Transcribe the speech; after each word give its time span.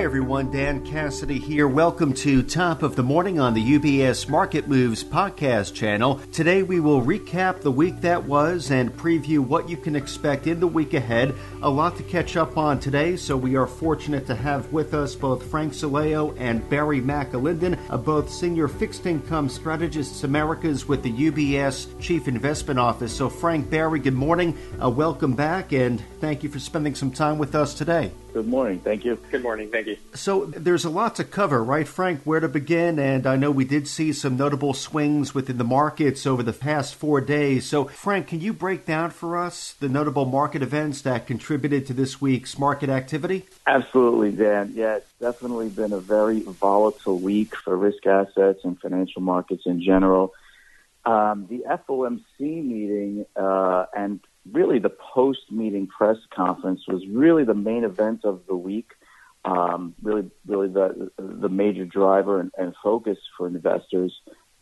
Hi, 0.00 0.04
everyone. 0.04 0.50
Dan 0.50 0.82
Cassidy 0.82 1.38
here. 1.38 1.68
Welcome 1.68 2.14
to 2.14 2.42
Top 2.42 2.82
of 2.82 2.96
the 2.96 3.02
Morning 3.02 3.38
on 3.38 3.52
the 3.52 3.78
UBS 3.78 4.30
Market 4.30 4.66
Moves 4.66 5.04
podcast 5.04 5.74
channel. 5.74 6.22
Today, 6.32 6.62
we 6.62 6.80
will 6.80 7.02
recap 7.02 7.60
the 7.60 7.70
week 7.70 8.00
that 8.00 8.24
was 8.24 8.70
and 8.70 8.96
preview 8.96 9.40
what 9.40 9.68
you 9.68 9.76
can 9.76 9.94
expect 9.94 10.46
in 10.46 10.58
the 10.58 10.66
week 10.66 10.94
ahead. 10.94 11.34
A 11.60 11.68
lot 11.68 11.98
to 11.98 12.02
catch 12.02 12.38
up 12.38 12.56
on 12.56 12.80
today, 12.80 13.14
so 13.14 13.36
we 13.36 13.56
are 13.56 13.66
fortunate 13.66 14.26
to 14.28 14.34
have 14.34 14.72
with 14.72 14.94
us 14.94 15.14
both 15.14 15.44
Frank 15.50 15.74
Sileo 15.74 16.34
and 16.40 16.66
Barry 16.70 17.02
McAlinden, 17.02 17.76
both 18.02 18.32
senior 18.32 18.68
fixed 18.68 19.04
income 19.04 19.50
strategists 19.50 20.24
Americas 20.24 20.88
with 20.88 21.02
the 21.02 21.12
UBS 21.12 22.00
Chief 22.00 22.26
Investment 22.26 22.80
Office. 22.80 23.14
So, 23.14 23.28
Frank, 23.28 23.68
Barry, 23.68 24.00
good 24.00 24.14
morning. 24.14 24.56
Uh, 24.82 24.88
welcome 24.88 25.34
back, 25.34 25.72
and 25.72 26.02
thank 26.22 26.42
you 26.42 26.48
for 26.48 26.58
spending 26.58 26.94
some 26.94 27.10
time 27.10 27.36
with 27.36 27.54
us 27.54 27.74
today. 27.74 28.12
Good 28.32 28.46
morning. 28.46 28.78
Thank 28.78 29.04
you. 29.04 29.18
Good 29.30 29.42
morning. 29.42 29.70
Thank 29.70 29.88
you. 29.88 29.96
So 30.14 30.44
there's 30.46 30.84
a 30.84 30.90
lot 30.90 31.16
to 31.16 31.24
cover, 31.24 31.64
right, 31.64 31.86
Frank? 31.86 32.22
Where 32.22 32.38
to 32.38 32.48
begin? 32.48 33.00
And 33.00 33.26
I 33.26 33.34
know 33.34 33.50
we 33.50 33.64
did 33.64 33.88
see 33.88 34.12
some 34.12 34.36
notable 34.36 34.72
swings 34.72 35.34
within 35.34 35.58
the 35.58 35.64
markets 35.64 36.26
over 36.26 36.42
the 36.42 36.52
past 36.52 36.94
four 36.94 37.20
days. 37.20 37.66
So, 37.66 37.86
Frank, 37.86 38.28
can 38.28 38.40
you 38.40 38.52
break 38.52 38.86
down 38.86 39.10
for 39.10 39.36
us 39.36 39.72
the 39.80 39.88
notable 39.88 40.26
market 40.26 40.62
events 40.62 41.02
that 41.02 41.26
contributed 41.26 41.86
to 41.88 41.92
this 41.92 42.20
week's 42.20 42.56
market 42.56 42.88
activity? 42.88 43.46
Absolutely, 43.66 44.30
Dan. 44.30 44.74
Yeah, 44.76 44.96
it's 44.96 45.12
definitely 45.20 45.68
been 45.68 45.92
a 45.92 46.00
very 46.00 46.40
volatile 46.40 47.18
week 47.18 47.56
for 47.56 47.76
risk 47.76 48.06
assets 48.06 48.60
and 48.62 48.78
financial 48.80 49.22
markets 49.22 49.62
in 49.66 49.82
general. 49.82 50.34
Um, 51.04 51.46
the 51.48 51.64
FOMC 51.68 52.22
meeting 52.38 53.26
uh, 53.34 53.86
and 53.96 54.20
really 54.50 54.78
the 54.78 54.90
post 54.90 55.50
meeting 55.50 55.86
press 55.86 56.16
conference 56.34 56.82
was 56.88 57.06
really 57.08 57.44
the 57.44 57.54
main 57.54 57.84
event 57.84 58.24
of 58.24 58.42
the 58.46 58.56
week. 58.56 58.90
Um, 59.44 59.94
really, 60.02 60.30
really 60.46 60.68
the 60.68 61.10
the 61.18 61.48
major 61.48 61.86
driver 61.86 62.40
and, 62.40 62.50
and, 62.58 62.74
focus 62.82 63.16
for 63.38 63.46
investors 63.46 64.14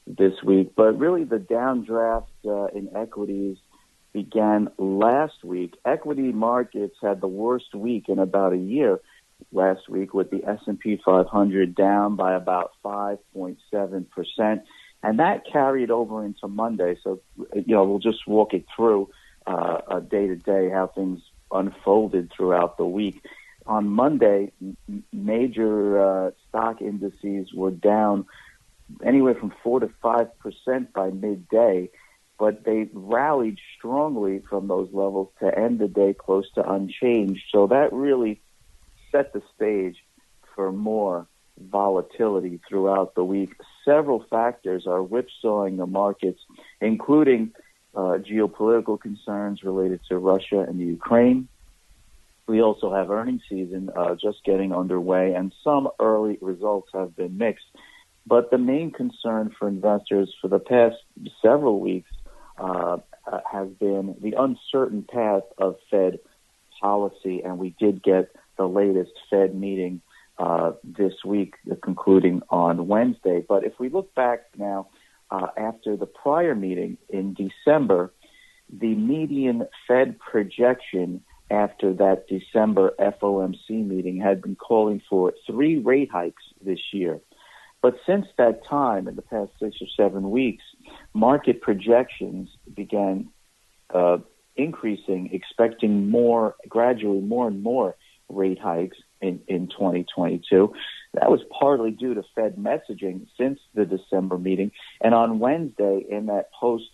this 0.07 0.35
week. 0.45 0.73
But 0.77 0.97
really, 0.99 1.25
the 1.25 1.39
downdraft 1.39 2.29
uh, 2.47 2.67
in 2.67 2.89
equities 2.97 3.57
began 4.13 4.69
last 4.79 5.43
week. 5.43 5.75
Equity 5.85 6.31
markets 6.31 6.95
had 7.03 7.21
the 7.21 7.27
worst 7.27 7.75
week 7.75 8.09
in 8.09 8.21
about 8.21 8.53
a 8.53 8.57
year 8.57 9.01
last 9.51 9.89
week, 9.89 10.15
with 10.15 10.31
the 10.31 10.45
S 10.45 10.61
and 10.67 10.79
P 10.79 11.01
500 11.05 11.75
down 11.75 12.15
by 12.15 12.35
about 12.35 12.71
5.7 12.85 14.11
percent, 14.11 14.63
and 15.03 15.19
that 15.19 15.43
carried 15.51 15.91
over 15.91 16.25
into 16.25 16.47
Monday. 16.47 16.97
So, 17.03 17.21
you 17.55 17.75
know, 17.75 17.83
we'll 17.83 17.99
just 17.99 18.29
walk 18.29 18.55
it 18.55 18.65
through 18.77 19.11
day 20.11 20.27
to 20.27 20.37
day 20.37 20.71
how 20.71 20.91
things 20.95 21.21
unfolded 21.51 22.31
throughout 22.37 22.77
the 22.77 22.85
week. 22.85 23.23
On 23.67 23.89
Monday, 23.89 24.53
m- 24.63 25.05
major 25.13 26.27
uh, 26.27 26.31
stock 26.49 26.81
indices 26.81 27.53
were 27.55 27.71
down 27.71 28.27
anywhere 29.05 29.35
from 29.35 29.53
four 29.63 29.81
to 29.81 29.91
five 30.03 30.29
percent 30.39 30.93
by 30.93 31.11
midday, 31.11 31.91
but 32.39 32.65
they 32.65 32.89
rallied 32.93 33.59
strongly 33.77 34.43
from 34.49 34.69
those 34.69 34.89
levels 34.93 35.29
to 35.41 35.59
end 35.59 35.79
the 35.79 35.89
day 35.89 36.15
close 36.15 36.51
to 36.55 36.71
unchanged. 36.71 37.43
So 37.53 37.67
that 37.67 37.93
really 37.93 38.41
set 39.13 39.33
the 39.33 39.43
stage 39.55 39.97
for 40.55 40.73
more 40.73 41.29
volatility 41.61 42.61
throughout 42.69 43.15
the 43.15 43.25
week. 43.25 43.51
Several 43.85 44.25
factors 44.31 44.87
are 44.87 45.03
whipsawing 45.03 45.77
the 45.77 45.87
markets, 45.87 46.41
including 46.81 47.53
uh, 47.95 48.19
geopolitical 48.19 49.01
concerns 49.01 49.63
related 49.63 50.01
to 50.09 50.19
Russia 50.19 50.61
and 50.61 50.79
the 50.81 50.85
Ukraine. 50.85 51.49
We 52.47 52.63
also 52.63 52.93
have 52.95 53.11
earnings 53.11 53.43
season 53.49 53.91
uh, 53.95 54.15
just 54.15 54.43
getting 54.45 54.73
underway, 54.73 55.35
and 55.35 55.53
some 55.63 55.89
early 56.01 56.39
results 56.41 56.89
have 56.95 57.15
been 57.15 57.37
mixed. 57.37 57.67
But 58.27 58.51
the 58.51 58.59
main 58.59 58.91
concern 58.91 59.55
for 59.59 59.69
investors 59.69 60.35
for 60.41 60.49
the 60.49 60.59
past 60.59 60.97
several 61.43 61.81
weeks 61.81 62.11
uh, 62.59 62.99
uh 63.27 63.41
has 63.51 63.69
been 63.69 64.17
the 64.21 64.35
uncertain 64.39 65.03
path 65.03 65.45
of 65.59 65.77
Fed 65.91 66.19
policy, 66.81 67.43
and 67.43 67.59
we 67.59 67.75
did 67.79 68.03
get 68.03 68.35
the 68.57 68.67
latest 68.67 69.13
Fed 69.31 69.55
meeting 69.55 70.01
uh, 70.39 70.73
this 70.85 71.15
week, 71.25 71.55
concluding 71.83 72.43
on 72.49 72.87
Wednesday. 72.87 73.45
But 73.47 73.65
if 73.65 73.79
we 73.79 73.89
look 73.89 74.15
back 74.15 74.47
now 74.57 74.89
uh, 75.31 75.49
after 75.57 75.97
the 75.97 76.07
prior 76.07 76.55
meeting 76.55 76.99
in 77.09 77.35
December, 77.35 78.13
the 78.71 78.95
median 78.95 79.67
Fed 79.87 80.19
projection 80.19 81.23
after 81.51 81.95
that 81.95 82.27
December 82.29 82.93
FOMC 83.01 83.71
meeting 83.71 84.21
had 84.21 84.43
been 84.43 84.57
calling 84.57 85.01
for 85.09 85.33
three 85.47 85.79
rate 85.79 86.11
hikes 86.11 86.43
this 86.65 86.81
year. 86.93 87.21
But 87.81 87.95
since 88.07 88.27
that 88.37 88.67
time, 88.67 89.07
in 89.09 89.17
the 89.17 89.23
past 89.23 89.53
six 89.61 89.77
or 89.81 89.87
seven 89.97 90.31
weeks, 90.31 90.65
market 91.15 91.61
projections 91.61 92.51
began 92.75 93.29
uh, 93.95 94.19
increasing, 94.57 95.31
expecting 95.33 96.11
more, 96.11 96.57
gradually 96.69 97.21
more 97.21 97.47
and 97.47 97.63
more 97.63 97.97
rate 98.29 98.59
hikes 98.59 98.99
in, 99.21 99.41
in 99.47 99.69
2022. 99.69 100.73
That 101.21 101.31
was 101.31 101.41
partly 101.59 101.91
due 101.91 102.15
to 102.15 102.23
Fed 102.35 102.57
messaging 102.57 103.27
since 103.37 103.59
the 103.75 103.85
December 103.85 104.39
meeting. 104.39 104.71
And 105.01 105.15
on 105.15 105.39
Wednesday, 105.39 106.05
in 106.09 106.27
that 106.27 106.51
post 106.53 106.91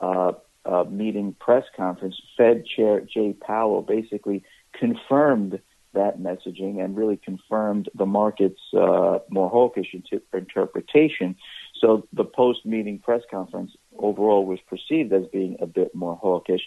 uh, 0.00 0.32
uh, 0.64 0.84
meeting 0.84 1.34
press 1.38 1.64
conference, 1.76 2.16
Fed 2.36 2.64
Chair 2.66 3.00
Jay 3.00 3.34
Powell 3.34 3.82
basically 3.82 4.42
confirmed 4.72 5.60
that 5.94 6.18
messaging 6.18 6.82
and 6.82 6.96
really 6.96 7.16
confirmed 7.16 7.88
the 7.94 8.06
market's 8.06 8.60
uh, 8.74 9.18
more 9.30 9.48
hawkish 9.48 9.94
interpretation. 10.32 11.36
So 11.80 12.06
the 12.12 12.24
post 12.24 12.66
meeting 12.66 12.98
press 12.98 13.22
conference 13.30 13.72
overall 13.98 14.44
was 14.44 14.58
perceived 14.68 15.12
as 15.12 15.24
being 15.32 15.56
a 15.60 15.66
bit 15.66 15.94
more 15.94 16.16
hawkish. 16.16 16.62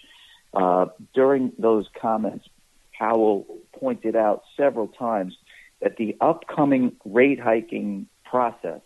Uh, 0.53 0.87
during 1.13 1.51
those 1.59 1.85
comments, 2.01 2.45
Powell 2.97 3.45
pointed 3.79 4.15
out 4.15 4.43
several 4.57 4.87
times 4.87 5.35
that 5.81 5.97
the 5.97 6.15
upcoming 6.21 6.93
rate 7.05 7.39
hiking 7.39 8.07
process, 8.25 8.81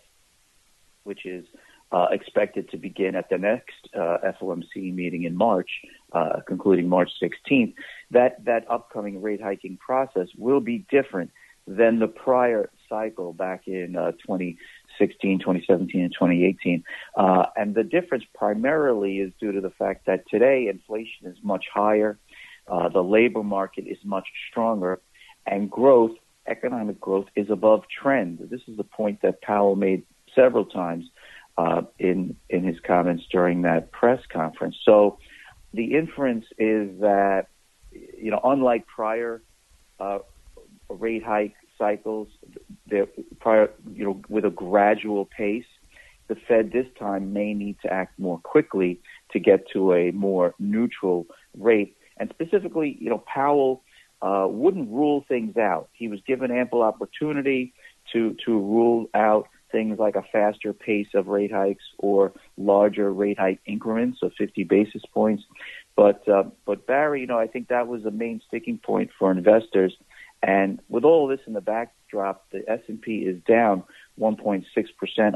which 1.04 1.24
is 1.26 1.44
uh, 1.92 2.08
expected 2.10 2.68
to 2.70 2.76
begin 2.76 3.14
at 3.14 3.28
the 3.30 3.38
next 3.38 3.88
uh, 3.94 4.18
FOMC 4.40 4.92
meeting 4.94 5.22
in 5.24 5.36
March, 5.36 5.70
uh, 6.12 6.40
concluding 6.46 6.88
March 6.88 7.10
16th, 7.22 7.74
that 8.10 8.44
that 8.44 8.68
upcoming 8.68 9.22
rate 9.22 9.40
hiking 9.40 9.76
process 9.76 10.28
will 10.36 10.60
be 10.60 10.84
different 10.90 11.30
than 11.66 11.98
the 11.98 12.06
prior 12.06 12.70
cycle 12.88 13.32
back 13.32 13.66
in 13.66 13.96
uh, 13.96 14.12
2016, 14.12 15.40
2017, 15.40 16.00
and 16.00 16.12
2018. 16.12 16.84
Uh, 17.16 17.46
and 17.56 17.74
the 17.74 17.82
difference 17.82 18.24
primarily 18.34 19.18
is 19.18 19.32
due 19.40 19.52
to 19.52 19.60
the 19.60 19.70
fact 19.70 20.06
that 20.06 20.28
today 20.28 20.68
inflation 20.68 21.26
is 21.26 21.36
much 21.42 21.66
higher, 21.72 22.18
uh, 22.68 22.88
the 22.88 23.02
labor 23.02 23.42
market 23.42 23.86
is 23.86 23.98
much 24.04 24.28
stronger, 24.50 25.00
and 25.46 25.70
growth 25.70 26.16
economic 26.48 27.00
growth 27.00 27.26
is 27.34 27.50
above 27.50 27.84
trend. 27.88 28.38
This 28.50 28.60
is 28.66 28.76
the 28.76 28.84
point 28.84 29.22
that 29.22 29.42
Powell 29.42 29.76
made 29.76 30.04
several 30.34 30.64
times 30.64 31.04
uh, 31.58 31.82
in 31.98 32.36
in 32.50 32.64
his 32.64 32.78
comments 32.80 33.24
during 33.30 33.62
that 33.62 33.92
press 33.92 34.20
conference. 34.30 34.76
So 34.84 35.18
the 35.72 35.94
inference 35.94 36.44
is 36.58 37.00
that 37.00 37.48
you 37.92 38.30
know, 38.30 38.40
unlike 38.44 38.86
prior 38.86 39.42
uh, 39.98 40.18
rate 40.88 41.24
hike 41.24 41.54
cycles, 41.78 42.28
prior 43.40 43.70
you 43.92 44.04
know 44.04 44.22
with 44.28 44.44
a 44.44 44.50
gradual 44.50 45.24
pace, 45.24 45.64
the 46.28 46.36
Fed 46.48 46.72
this 46.72 46.86
time 46.98 47.32
may 47.32 47.54
need 47.54 47.76
to 47.82 47.92
act 47.92 48.18
more 48.18 48.38
quickly 48.38 49.00
to 49.32 49.38
get 49.38 49.68
to 49.72 49.92
a 49.92 50.10
more 50.12 50.54
neutral 50.58 51.26
rate. 51.56 51.96
And 52.18 52.30
specifically, 52.30 52.96
you 53.00 53.10
know, 53.10 53.22
Powell 53.26 53.82
uh, 54.22 54.46
wouldn't 54.48 54.90
rule 54.90 55.24
things 55.28 55.56
out. 55.56 55.88
He 55.92 56.08
was 56.08 56.20
given 56.26 56.50
ample 56.50 56.82
opportunity 56.82 57.74
to 58.12 58.36
to 58.44 58.52
rule 58.52 59.06
out 59.14 59.48
things 59.72 59.98
like 59.98 60.16
a 60.16 60.22
faster 60.32 60.72
pace 60.72 61.08
of 61.14 61.26
rate 61.26 61.52
hikes 61.52 61.84
or 61.98 62.32
larger 62.56 63.12
rate 63.12 63.38
hike 63.38 63.60
increments 63.66 64.18
of 64.22 64.32
50 64.38 64.64
basis 64.64 65.02
points. 65.12 65.42
But 65.96 66.26
uh, 66.28 66.44
but 66.64 66.86
Barry, 66.86 67.20
you 67.22 67.26
know, 67.26 67.38
I 67.38 67.46
think 67.46 67.68
that 67.68 67.88
was 67.88 68.02
the 68.02 68.10
main 68.10 68.40
sticking 68.46 68.78
point 68.78 69.10
for 69.18 69.30
investors. 69.30 69.94
And 70.42 70.80
with 70.88 71.04
all 71.04 71.26
this 71.26 71.40
in 71.46 71.54
the 71.54 71.60
backdrop, 71.60 72.50
the 72.50 72.62
S&P 72.70 73.20
is 73.20 73.42
down 73.48 73.82
1.6% 74.20 74.64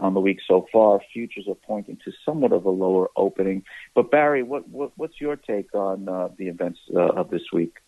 on 0.03 0.15
the 0.15 0.21
week 0.21 0.39
so 0.47 0.67
far. 0.71 1.01
Futures 1.13 1.47
are 1.49 1.55
pointing 1.55 1.97
to 2.05 2.13
somewhat 2.25 2.53
of 2.53 2.67
a 2.67 2.71
lower 2.71 3.09
opening. 3.17 3.65
But 3.95 4.11
Barry, 4.11 4.43
what, 4.43 4.69
what 4.69 4.93
what's 4.97 5.21
your 5.21 5.37
take 5.37 5.75
on 5.75 6.09
uh, 6.09 6.29
the 6.37 6.49
events 6.49 6.79
uh, 6.95 7.01
of 7.01 7.31
this 7.31 7.43
week? 7.53 7.79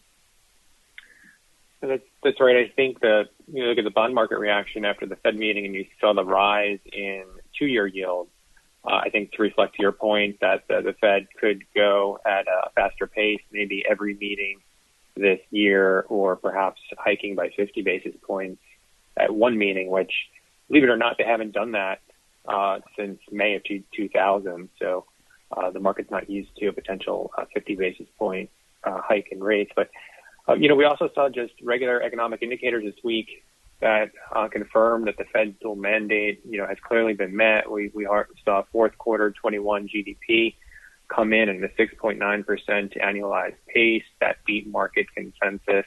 That's, 1.82 2.02
that's 2.23 2.40
right. 2.40 2.56
I 2.56 2.73
think 2.75 3.00
that 3.00 3.31
you 3.52 3.64
look 3.64 3.76
at 3.76 3.84
the 3.84 3.90
bond 3.90 4.14
market 4.14 4.38
reaction 4.38 4.84
after 4.84 5.05
the 5.05 5.17
Fed 5.17 5.37
meeting 5.37 5.67
and 5.67 5.75
you 5.75 5.84
saw 6.00 6.14
the 6.14 6.25
rise 6.25 6.79
in 6.93 7.25
two-year 7.58 7.88
yields. 7.88 8.31
Uh, 8.84 8.96
I 8.96 9.11
think 9.11 9.32
to 9.32 9.43
reflect 9.43 9.79
your 9.79 9.93
point 9.93 10.38
that 10.40 10.64
the, 10.69 10.81
the 10.81 10.93
Fed 11.00 11.26
could 11.40 11.64
go 11.75 12.20
at 12.25 12.46
a 12.46 12.70
faster 12.75 13.06
pace, 13.06 13.40
maybe 13.50 13.84
every 13.88 14.14
meeting 14.14 14.61
this 15.17 15.40
year, 15.50 16.06
or 16.08 16.37
perhaps 16.37 16.81
hiking 16.99 17.34
by 17.34 17.50
50 17.56 17.82
basis 17.82 18.14
points 18.23 18.62
at 19.17 19.34
one 19.34 19.58
meeting, 19.58 19.90
which, 19.90 20.12
believe 20.69 20.84
it 20.84 20.88
or 20.88 20.96
not, 20.96 21.17
they 21.19 21.25
haven't 21.25 21.52
done 21.52 21.73
that 21.73 22.00
uh, 22.46 22.79
since 22.96 23.19
May 23.31 23.56
of 23.56 23.62
2000. 23.64 24.69
So 24.79 25.05
uh, 25.56 25.70
the 25.70 25.81
market's 25.81 26.11
not 26.11 26.31
used 26.31 26.56
to 26.58 26.69
a 26.69 26.73
potential 26.73 27.32
uh, 27.37 27.44
50 27.52 27.75
basis 27.75 28.06
point 28.19 28.50
uh, 28.84 29.00
hike 29.00 29.29
in 29.31 29.43
rates. 29.43 29.73
But 29.75 29.90
uh, 30.49 30.55
you 30.55 30.69
know, 30.69 30.75
we 30.75 30.85
also 30.85 31.09
saw 31.15 31.29
just 31.29 31.53
regular 31.62 32.03
economic 32.03 32.43
indicators 32.43 32.85
this 32.85 33.03
week 33.05 33.44
that 33.81 34.11
uh, 34.35 34.49
confirmed 34.49 35.09
that 35.09 35.17
the 35.19 35.25
Fed's 35.33 35.55
dual 35.61 35.77
mandate, 35.77 36.41
you 36.49 36.59
know, 36.59 36.67
has 36.67 36.79
clearly 36.87 37.15
been 37.15 37.37
met. 37.37 37.71
We 37.71 37.91
we 37.94 38.09
saw 38.44 38.62
fourth 38.73 38.97
quarter 38.99 39.31
21 39.33 39.89
GDP 39.89 40.55
come 41.09 41.33
in 41.33 41.49
at 41.49 41.56
a 41.56 41.69
6.9% 41.75 42.19
annualized 42.99 43.56
pace 43.69 44.05
that 44.21 44.37
beat 44.47 44.67
market 44.67 45.06
consensus. 45.15 45.85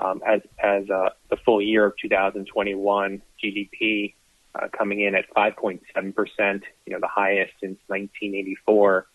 Um, 0.00 0.22
as 0.26 0.42
as 0.62 0.88
uh, 0.90 1.10
the 1.28 1.36
full 1.44 1.60
year 1.60 1.86
of 1.86 1.94
2021 2.00 3.20
GDP 3.42 4.14
uh, 4.54 4.68
coming 4.76 5.00
in 5.00 5.14
at 5.14 5.24
5.7 5.34 6.14
percent, 6.14 6.62
you 6.86 6.92
know, 6.92 7.00
the 7.00 7.08
highest 7.08 7.52
since 7.60 7.78
1984. 7.88 9.06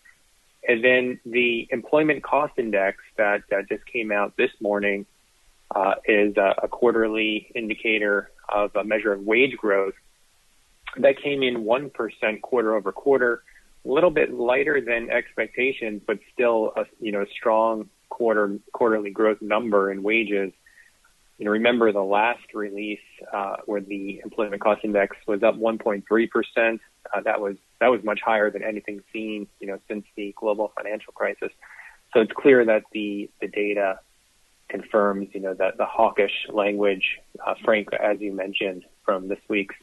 And 0.66 0.82
then 0.82 1.20
the 1.26 1.68
employment 1.70 2.22
cost 2.22 2.54
index 2.58 2.98
that 3.16 3.42
uh, 3.52 3.62
just 3.68 3.84
came 3.86 4.10
out 4.10 4.36
this 4.36 4.50
morning 4.60 5.06
uh, 5.74 5.94
is 6.06 6.36
a, 6.36 6.54
a, 6.62 6.68
quarterly 6.68 7.50
indicator 7.54 8.30
of 8.48 8.74
a 8.76 8.84
measure 8.84 9.12
of 9.12 9.22
wage 9.22 9.56
growth 9.56 9.94
that 10.98 11.20
came 11.20 11.42
in 11.42 11.64
1% 11.64 12.40
quarter 12.42 12.76
over 12.76 12.92
quarter, 12.92 13.42
a 13.84 13.88
little 13.88 14.10
bit 14.10 14.32
lighter 14.32 14.80
than 14.80 15.10
expectations, 15.10 16.02
but 16.06 16.18
still 16.32 16.72
a, 16.76 16.84
you 17.00 17.12
know, 17.12 17.24
strong 17.36 17.88
quarter, 18.08 18.58
quarterly 18.72 19.10
growth 19.10 19.42
number 19.42 19.90
in 19.90 20.02
wages. 20.02 20.52
You 21.38 21.46
know, 21.46 21.50
remember 21.50 21.92
the 21.92 22.02
last 22.02 22.54
release 22.54 23.00
uh, 23.32 23.56
where 23.66 23.80
the 23.80 24.20
employment 24.22 24.62
cost 24.62 24.84
index 24.84 25.16
was 25.26 25.42
up 25.42 25.56
1.3 25.56 26.30
percent. 26.30 26.80
Uh, 27.12 27.20
that 27.22 27.40
was 27.40 27.56
that 27.84 27.90
was 27.90 28.02
much 28.02 28.20
higher 28.24 28.50
than 28.50 28.62
anything 28.62 29.02
seen, 29.12 29.46
you 29.60 29.66
know, 29.66 29.78
since 29.88 30.06
the 30.16 30.34
global 30.38 30.72
financial 30.74 31.12
crisis. 31.12 31.50
So 32.14 32.20
it's 32.20 32.32
clear 32.32 32.64
that 32.64 32.84
the 32.92 33.28
the 33.42 33.46
data 33.46 33.98
confirms, 34.70 35.28
you 35.34 35.40
know, 35.40 35.52
that 35.52 35.76
the 35.76 35.84
hawkish 35.84 36.46
language, 36.50 37.20
uh, 37.46 37.52
Frank, 37.62 37.88
as 37.92 38.22
you 38.22 38.32
mentioned, 38.32 38.86
from 39.04 39.28
this 39.28 39.38
week's 39.50 39.74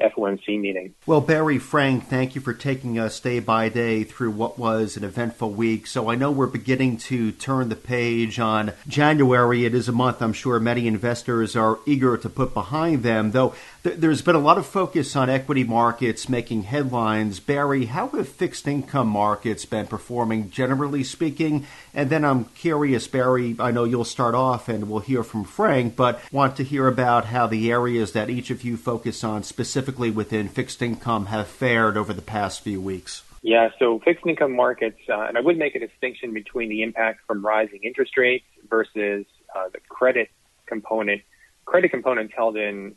FOMC 0.00 0.60
meeting. 0.60 0.94
Well, 1.06 1.20
Barry 1.20 1.58
Frank, 1.58 2.08
thank 2.08 2.34
you 2.34 2.40
for 2.40 2.52
taking 2.52 2.98
us 2.98 3.20
day 3.20 3.38
by 3.38 3.68
day 3.68 4.02
through 4.02 4.32
what 4.32 4.58
was 4.58 4.96
an 4.96 5.04
eventful 5.04 5.50
week. 5.50 5.86
So 5.86 6.10
I 6.10 6.16
know 6.16 6.32
we're 6.32 6.46
beginning 6.48 6.96
to 6.98 7.30
turn 7.30 7.68
the 7.68 7.76
page 7.76 8.40
on 8.40 8.72
January. 8.88 9.64
It 9.64 9.74
is 9.74 9.88
a 9.88 9.92
month 9.92 10.20
I'm 10.20 10.32
sure 10.32 10.58
many 10.58 10.88
investors 10.88 11.54
are 11.54 11.78
eager 11.86 12.16
to 12.16 12.28
put 12.28 12.52
behind 12.52 13.04
them, 13.04 13.30
though 13.30 13.50
th- 13.50 13.60
there's 13.84 14.22
been 14.22 14.34
a 14.34 14.40
lot 14.40 14.56
of 14.56 14.64
focus 14.64 15.14
on 15.14 15.28
equity 15.28 15.62
markets 15.62 16.26
making 16.26 16.62
headlines. 16.62 17.38
Barry, 17.38 17.84
how 17.84 18.08
have 18.08 18.28
fixed 18.28 18.66
income 18.66 19.08
markets 19.08 19.66
been 19.66 19.86
performing 19.86 20.50
generally 20.50 21.04
speaking? 21.04 21.66
And 21.92 22.08
then 22.08 22.24
I'm 22.24 22.46
curious, 22.46 23.06
Barry, 23.06 23.54
I 23.60 23.72
know 23.72 23.84
you'll 23.84 24.06
start 24.06 24.34
off 24.34 24.70
and 24.70 24.88
we'll 24.88 25.00
hear 25.00 25.22
from 25.22 25.44
Frank, 25.44 25.96
but 25.96 26.18
want 26.32 26.56
to 26.56 26.64
hear 26.64 26.88
about 26.88 27.26
how 27.26 27.46
the 27.46 27.70
areas 27.70 28.12
that 28.12 28.30
each 28.30 28.50
of 28.50 28.64
you 28.64 28.78
focus 28.78 29.22
on 29.22 29.42
specifically 29.42 30.10
within 30.10 30.48
fixed 30.48 30.80
income 30.80 31.26
have 31.26 31.46
fared 31.46 31.98
over 31.98 32.14
the 32.14 32.22
past 32.22 32.62
few 32.62 32.80
weeks? 32.80 33.22
Yeah, 33.42 33.68
so 33.78 33.98
fixed 33.98 34.26
income 34.26 34.56
markets, 34.56 35.00
uh, 35.10 35.20
and 35.20 35.36
I 35.36 35.42
would 35.42 35.58
make 35.58 35.74
a 35.74 35.78
distinction 35.78 36.32
between 36.32 36.70
the 36.70 36.82
impact 36.82 37.20
from 37.26 37.44
rising 37.44 37.80
interest 37.82 38.16
rates 38.16 38.46
versus 38.70 39.26
uh, 39.54 39.68
the 39.70 39.80
credit 39.90 40.30
component. 40.64 41.20
Credit 41.66 41.90
components 41.90 42.32
held 42.34 42.56
in 42.56 42.96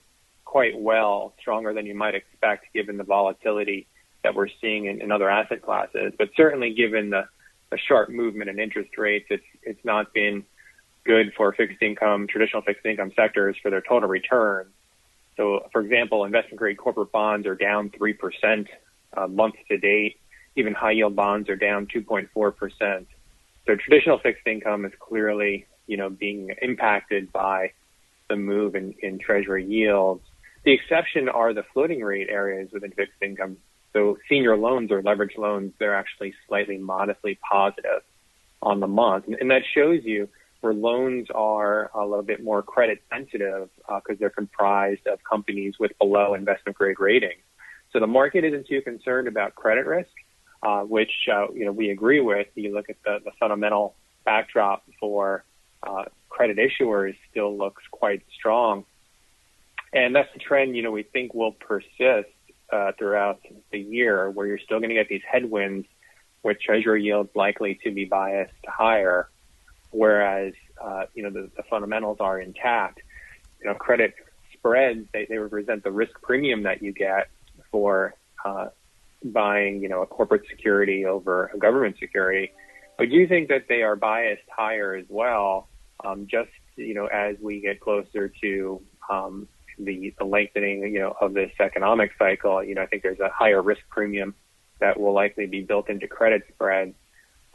quite 0.57 0.79
well, 0.81 1.35
stronger 1.39 1.71
than 1.71 1.85
you 1.85 1.93
might 1.93 2.15
expect 2.15 2.65
given 2.73 2.97
the 2.97 3.03
volatility 3.03 3.85
that 4.23 4.33
we're 4.33 4.47
seeing 4.59 4.85
in, 4.85 4.99
in 5.03 5.11
other 5.11 5.29
asset 5.29 5.61
classes. 5.61 6.13
But 6.17 6.29
certainly 6.35 6.73
given 6.73 7.11
the, 7.11 7.27
the 7.69 7.77
sharp 7.77 8.09
movement 8.09 8.49
in 8.49 8.57
interest 8.57 8.97
rates, 8.97 9.27
it's, 9.29 9.43
it's 9.61 9.85
not 9.85 10.15
been 10.15 10.43
good 11.03 11.31
for 11.37 11.53
fixed 11.53 11.79
income, 11.83 12.25
traditional 12.25 12.63
fixed 12.63 12.87
income 12.87 13.11
sectors 13.15 13.55
for 13.61 13.69
their 13.69 13.83
total 13.87 14.09
return. 14.09 14.65
So, 15.35 15.69
for 15.71 15.79
example, 15.79 16.25
investment 16.25 16.57
grade 16.57 16.79
corporate 16.79 17.11
bonds 17.11 17.45
are 17.45 17.53
down 17.53 17.91
3% 17.91 18.65
uh, 19.15 19.27
month 19.27 19.53
to 19.69 19.77
date. 19.77 20.17
Even 20.55 20.73
high 20.73 20.93
yield 20.93 21.15
bonds 21.15 21.49
are 21.49 21.55
down 21.55 21.85
2.4%. 21.85 23.05
So 23.67 23.75
traditional 23.75 24.17
fixed 24.17 24.47
income 24.47 24.85
is 24.85 24.93
clearly, 24.99 25.67
you 25.85 25.97
know, 25.97 26.09
being 26.09 26.49
impacted 26.63 27.31
by 27.31 27.73
the 28.27 28.35
move 28.35 28.73
in, 28.73 28.95
in 29.03 29.19
treasury 29.19 29.63
yields. 29.63 30.23
The 30.67 30.73
exception 30.73 31.29
are 31.29 31.53
the 31.53 31.63
floating 31.71 32.01
rate 32.01 32.27
areas 32.29 32.67
within 32.73 32.91
fixed 32.91 33.21
income. 33.21 33.55
So 33.93 34.17
senior 34.27 34.57
loans 34.57 34.91
or 34.91 35.01
leverage 35.01 35.37
loans, 35.37 35.71
they're 35.79 35.95
actually 35.95 36.33
slightly 36.45 36.77
modestly 36.77 37.39
positive 37.49 38.01
on 38.61 38.81
the 38.81 38.87
month. 38.87 39.27
And 39.39 39.49
that 39.49 39.61
shows 39.73 40.01
you 40.03 40.27
where 40.59 40.73
loans 40.73 41.29
are 41.33 41.89
a 41.93 42.05
little 42.05 42.21
bit 42.21 42.43
more 42.43 42.61
credit 42.61 43.01
sensitive 43.09 43.69
because 43.77 44.01
uh, 44.09 44.19
they're 44.19 44.29
comprised 44.29 45.07
of 45.07 45.19
companies 45.23 45.75
with 45.79 45.97
below 45.99 46.33
investment 46.33 46.77
grade 46.77 46.99
ratings. 46.99 47.39
So 47.93 48.01
the 48.01 48.07
market 48.07 48.43
isn't 48.43 48.67
too 48.67 48.81
concerned 48.81 49.29
about 49.29 49.55
credit 49.55 49.85
risk, 49.85 50.11
uh, 50.63 50.81
which 50.81 51.29
uh, 51.33 51.49
you 51.53 51.63
know 51.63 51.71
we 51.71 51.91
agree 51.91 52.19
with. 52.19 52.47
You 52.55 52.73
look 52.73 52.89
at 52.89 52.97
the, 53.05 53.19
the 53.23 53.31
fundamental 53.39 53.95
backdrop 54.25 54.83
for 54.99 55.45
uh, 55.81 56.03
credit 56.27 56.57
issuers 56.57 57.15
still 57.31 57.57
looks 57.57 57.83
quite 57.89 58.21
strong, 58.37 58.83
and 59.93 60.15
that's 60.15 60.31
the 60.33 60.39
trend 60.39 60.75
you 60.75 60.83
know 60.83 60.91
we 60.91 61.03
think 61.03 61.33
will 61.33 61.53
persist 61.53 62.29
uh, 62.71 62.91
throughout 62.97 63.39
the 63.71 63.79
year, 63.79 64.29
where 64.29 64.45
you're 64.45 64.59
still 64.59 64.79
going 64.79 64.89
to 64.89 64.95
get 64.95 65.07
these 65.07 65.21
headwinds 65.29 65.87
with 66.43 66.59
Treasury 66.59 67.03
yields 67.03 67.29
likely 67.35 67.79
to 67.83 67.91
be 67.91 68.05
biased 68.05 68.53
higher 68.67 69.29
whereas 69.91 70.53
uh, 70.83 71.05
you 71.13 71.23
know 71.23 71.29
the, 71.29 71.49
the, 71.55 71.63
fundamentals 71.63 72.17
are 72.19 72.39
intact. 72.39 73.01
You 73.59 73.67
know, 73.67 73.73
credit 73.73 74.13
spreads 74.53 75.07
they, 75.13 75.25
they 75.25 75.37
represent 75.37 75.83
the 75.83 75.91
risk 75.91 76.21
premium 76.21 76.63
that 76.63 76.81
you 76.81 76.91
get 76.91 77.29
for 77.71 78.15
uh, 78.45 78.67
buying 79.23 79.81
you 79.81 79.89
know 79.89 80.01
a 80.01 80.05
corporate 80.05 80.43
security 80.49 81.05
over 81.05 81.51
a 81.53 81.57
government 81.57 81.97
security. 81.99 82.51
I 82.99 83.05
do 83.05 83.15
you 83.15 83.27
think 83.27 83.49
that 83.49 83.67
they 83.67 83.83
are 83.83 83.95
biased 83.95 84.49
higher 84.49 84.95
as 84.95 85.05
well. 85.09 85.67
Um, 86.03 86.27
just 86.29 86.51
you 86.75 86.93
know 86.93 87.07
as 87.07 87.37
we 87.41 87.61
get 87.61 87.79
closer 87.79 88.31
to 88.41 88.81
um, 89.09 89.47
the, 89.77 90.13
the 90.17 90.25
lengthening 90.25 90.81
you 90.81 90.99
know 90.99 91.15
of 91.19 91.33
this 91.33 91.51
economic 91.59 92.11
cycle, 92.17 92.63
you 92.63 92.75
know 92.75 92.81
I 92.81 92.87
think 92.87 93.03
there's 93.03 93.19
a 93.19 93.29
higher 93.29 93.61
risk 93.61 93.81
premium 93.89 94.35
that 94.79 94.99
will 94.99 95.13
likely 95.13 95.45
be 95.47 95.61
built 95.61 95.89
into 95.89 96.07
credit 96.07 96.43
spreads. 96.53 96.95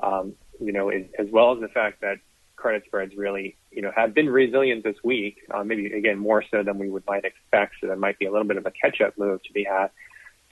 Um, 0.02 0.34
you 0.60 0.72
know, 0.72 0.88
as, 0.88 1.04
as 1.18 1.26
well 1.30 1.52
as 1.52 1.60
the 1.60 1.68
fact 1.68 2.00
that 2.00 2.18
credit 2.56 2.84
spreads 2.86 3.14
really, 3.16 3.56
you 3.70 3.82
know, 3.82 3.92
have 3.94 4.14
been 4.14 4.28
resilient 4.28 4.84
this 4.84 4.96
week, 5.02 5.38
uh, 5.52 5.64
maybe 5.64 5.86
again 5.92 6.18
more 6.18 6.44
so 6.50 6.62
than 6.62 6.78
we 6.78 6.88
would 6.88 7.04
might 7.06 7.24
expect. 7.24 7.74
So 7.80 7.86
there 7.88 7.96
might 7.96 8.18
be 8.18 8.26
a 8.26 8.32
little 8.32 8.46
bit 8.46 8.56
of 8.56 8.66
a 8.66 8.70
catch-up 8.70 9.18
move 9.18 9.42
to 9.42 9.52
be 9.52 9.64
had. 9.64 9.88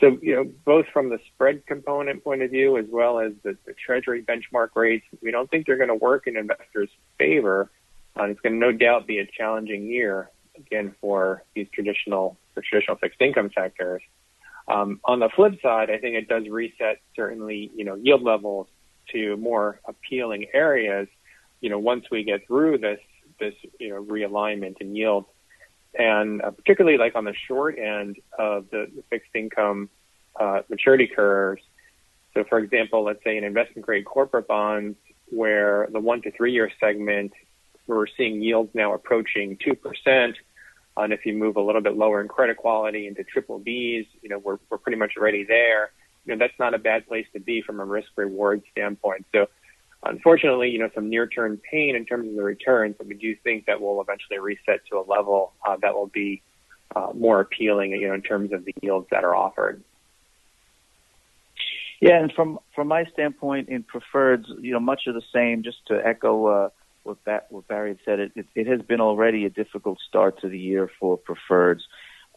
So, 0.00 0.18
you 0.22 0.34
know, 0.34 0.50
both 0.64 0.86
from 0.92 1.10
the 1.10 1.18
spread 1.32 1.66
component 1.66 2.24
point 2.24 2.42
of 2.42 2.50
view 2.50 2.78
as 2.78 2.86
well 2.88 3.20
as 3.20 3.32
the, 3.42 3.56
the 3.66 3.74
Treasury 3.74 4.22
benchmark 4.22 4.70
rates, 4.74 5.04
we 5.22 5.30
don't 5.30 5.50
think 5.50 5.66
they're 5.66 5.76
going 5.76 5.90
to 5.90 5.94
work 5.94 6.26
in 6.26 6.36
investors' 6.36 6.88
favor. 7.18 7.70
Uh, 8.18 8.24
it's 8.24 8.40
going 8.40 8.54
to 8.54 8.58
no 8.58 8.72
doubt 8.72 9.06
be 9.06 9.18
a 9.18 9.26
challenging 9.26 9.84
year 9.84 10.30
again 10.66 10.94
for 11.00 11.44
these 11.54 11.68
traditional, 11.72 12.36
the 12.54 12.62
traditional 12.62 12.96
fixed 12.96 13.20
income 13.20 13.50
sectors. 13.54 14.02
Um, 14.68 15.00
on 15.04 15.18
the 15.18 15.28
flip 15.34 15.60
side, 15.62 15.90
I 15.90 15.98
think 15.98 16.14
it 16.14 16.28
does 16.28 16.46
reset 16.48 17.00
certainly, 17.16 17.70
you 17.74 17.84
know, 17.84 17.96
yield 17.96 18.22
levels 18.22 18.68
to 19.12 19.36
more 19.36 19.80
appealing 19.86 20.46
areas, 20.52 21.08
you 21.60 21.70
know, 21.70 21.78
once 21.78 22.04
we 22.10 22.22
get 22.22 22.46
through 22.46 22.78
this, 22.78 23.00
this, 23.38 23.54
you 23.78 23.90
know, 23.90 24.02
realignment 24.02 24.80
in 24.80 24.94
yield. 24.94 25.24
And 25.98 26.40
uh, 26.40 26.52
particularly 26.52 26.98
like 26.98 27.16
on 27.16 27.24
the 27.24 27.34
short 27.48 27.78
end 27.78 28.16
of 28.38 28.70
the, 28.70 28.86
the 28.94 29.02
fixed 29.10 29.34
income 29.34 29.90
uh, 30.38 30.62
maturity 30.68 31.08
curves. 31.08 31.62
So 32.34 32.44
for 32.44 32.58
example, 32.58 33.02
let's 33.04 33.24
say 33.24 33.36
an 33.36 33.44
investment 33.44 33.84
grade 33.84 34.04
corporate 34.04 34.46
bonds 34.46 34.96
where 35.30 35.88
the 35.92 35.98
one 35.98 36.22
to 36.22 36.30
three 36.30 36.52
year 36.52 36.70
segment, 36.78 37.32
we're 37.88 38.06
seeing 38.16 38.40
yields 38.40 38.70
now 38.74 38.94
approaching 38.94 39.56
2%. 39.56 40.34
And 41.02 41.12
if 41.12 41.26
you 41.26 41.34
move 41.34 41.56
a 41.56 41.60
little 41.60 41.80
bit 41.80 41.96
lower 41.96 42.20
in 42.20 42.28
credit 42.28 42.56
quality 42.56 43.06
into 43.06 43.24
triple 43.24 43.60
Bs, 43.60 44.06
you 44.22 44.28
know, 44.28 44.38
we're, 44.38 44.58
we're 44.68 44.78
pretty 44.78 44.98
much 44.98 45.12
already 45.16 45.44
there 45.44 45.90
you 46.24 46.34
know, 46.34 46.38
that's 46.38 46.58
not 46.58 46.74
a 46.74 46.78
bad 46.78 47.06
place 47.06 47.26
to 47.32 47.40
be 47.40 47.62
from 47.62 47.80
a 47.80 47.84
risk 47.84 48.08
reward 48.16 48.62
standpoint. 48.72 49.26
So 49.32 49.46
unfortunately, 50.04 50.70
you 50.70 50.78
know, 50.78 50.90
some 50.94 51.08
near 51.08 51.26
term 51.26 51.60
pain 51.70 51.96
in 51.96 52.04
terms 52.04 52.28
of 52.28 52.34
the 52.34 52.42
returns, 52.42 52.96
but 52.98 53.06
we 53.06 53.14
do 53.14 53.34
think 53.42 53.66
that 53.66 53.80
we'll 53.80 54.00
eventually 54.00 54.38
reset 54.38 54.80
to 54.90 54.98
a 54.98 55.04
level 55.06 55.52
uh, 55.66 55.76
that 55.82 55.94
will 55.94 56.08
be 56.08 56.42
uh, 56.94 57.08
more 57.14 57.40
appealing, 57.40 57.92
you 57.92 58.08
know, 58.08 58.14
in 58.14 58.22
terms 58.22 58.52
of 58.52 58.64
the 58.64 58.74
yields 58.82 59.06
that 59.10 59.24
are 59.24 59.34
offered. 59.34 59.82
Yeah, 62.00 62.18
and 62.18 62.32
from 62.32 62.58
from 62.74 62.88
my 62.88 63.04
standpoint 63.12 63.68
in 63.68 63.84
preferreds, 63.84 64.46
you 64.60 64.72
know, 64.72 64.80
much 64.80 65.02
of 65.06 65.14
the 65.14 65.22
same. 65.34 65.62
Just 65.62 65.86
to 65.88 66.00
echo 66.04 66.46
uh, 66.46 66.68
what, 67.02 67.18
what 67.50 67.68
Barry 67.68 67.90
had 67.90 67.98
said. 68.04 68.20
It, 68.20 68.32
it, 68.36 68.46
it, 68.54 68.66
has 68.66 68.82
been 68.82 69.00
already 69.00 69.44
a 69.44 69.50
difficult 69.50 69.98
start 70.06 70.40
to 70.42 70.48
the 70.48 70.58
year 70.58 70.90
for 70.98 71.18
preferreds. 71.18 71.82